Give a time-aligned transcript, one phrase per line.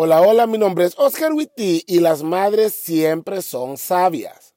[0.00, 4.54] Hola, hola, mi nombre es Oscar Witty y las madres siempre son sabias.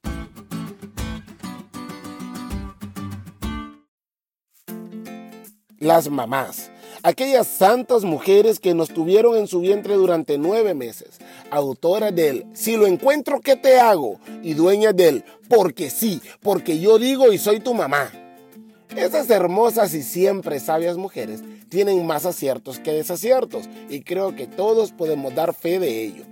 [5.80, 6.70] Las mamás,
[7.02, 11.18] aquellas santas mujeres que nos tuvieron en su vientre durante nueve meses,
[11.50, 14.20] autoras del Si lo encuentro, ¿qué te hago?
[14.44, 18.12] y dueñas del Porque sí, porque yo digo y soy tu mamá.
[18.96, 24.92] Esas hermosas y siempre sabias mujeres tienen más aciertos que desaciertos y creo que todos
[24.92, 26.24] podemos dar fe de ello.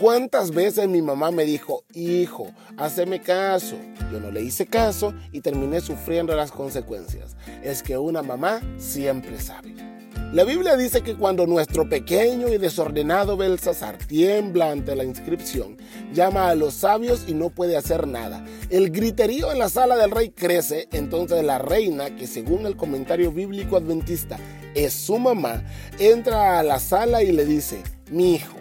[0.00, 3.76] ¿Cuántas veces mi mamá me dijo, hijo, haceme caso?
[4.12, 7.36] Yo no le hice caso y terminé sufriendo las consecuencias.
[7.62, 9.87] Es que una mamá siempre sabe.
[10.32, 15.78] La Biblia dice que cuando nuestro pequeño y desordenado Belsasar tiembla ante la inscripción,
[16.12, 18.44] llama a los sabios y no puede hacer nada.
[18.68, 23.32] El griterío en la sala del rey crece, entonces la reina, que según el comentario
[23.32, 24.36] bíblico adventista
[24.74, 25.62] es su mamá,
[25.98, 28.58] entra a la sala y le dice, mi hijo.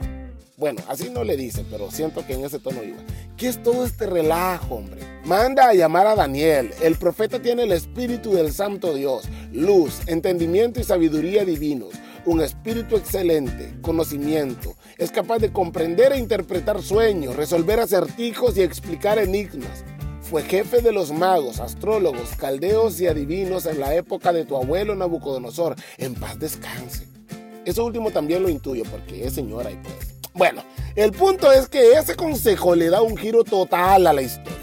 [0.56, 2.98] Bueno, así no le dice, pero siento que en ese tono iba.
[3.38, 5.00] ¿Qué es todo este relajo, hombre?
[5.24, 6.72] Manda a llamar a Daniel.
[6.82, 11.94] El profeta tiene el espíritu del Santo Dios, luz, entendimiento y sabiduría divinos,
[12.26, 14.74] un espíritu excelente, conocimiento.
[14.98, 19.86] Es capaz de comprender e interpretar sueños, resolver acertijos y explicar enigmas.
[20.22, 24.96] Fue jefe de los magos, astrólogos, caldeos y adivinos en la época de tu abuelo
[24.96, 25.76] Nabucodonosor.
[26.00, 27.08] En paz descanse.
[27.66, 30.18] Eso último también lo intuyo porque es señora y pues.
[30.34, 30.64] Bueno,
[30.98, 34.57] el punto es que ese consejo le da un giro total a la historia.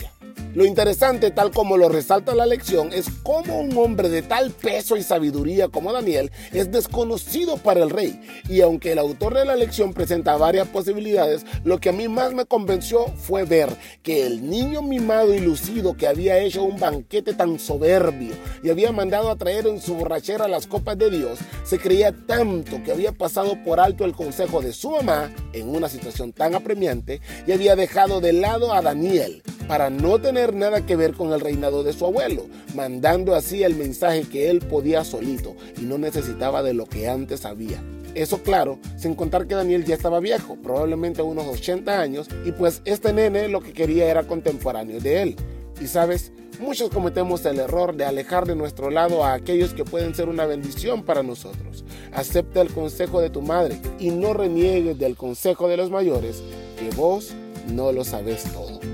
[0.54, 4.96] Lo interesante, tal como lo resalta la lección, es cómo un hombre de tal peso
[4.96, 8.20] y sabiduría como Daniel es desconocido para el rey.
[8.48, 12.34] Y aunque el autor de la lección presenta varias posibilidades, lo que a mí más
[12.34, 13.68] me convenció fue ver
[14.04, 18.92] que el niño mimado y lucido que había hecho un banquete tan soberbio y había
[18.92, 23.10] mandado a traer en su borrachera las copas de Dios, se creía tanto que había
[23.10, 27.74] pasado por alto el consejo de su mamá en una situación tan apremiante y había
[27.74, 31.92] dejado de lado a Daniel para no tener nada que ver con el reinado de
[31.92, 36.86] su abuelo, mandando así el mensaje que él podía solito y no necesitaba de lo
[36.86, 37.82] que antes había.
[38.14, 42.80] Eso claro, sin contar que Daniel ya estaba viejo, probablemente unos 80 años, y pues
[42.84, 45.36] este nene lo que quería era contemporáneo de él.
[45.80, 46.30] Y sabes,
[46.60, 50.46] muchos cometemos el error de alejar de nuestro lado a aquellos que pueden ser una
[50.46, 51.84] bendición para nosotros.
[52.12, 56.40] Acepta el consejo de tu madre y no reniegues del consejo de los mayores,
[56.78, 57.34] que vos
[57.72, 58.93] no lo sabes todo.